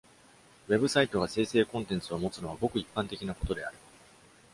[0.67, 3.77] ウェブサイトが生成コンテンツを持つのは極一般的なことである。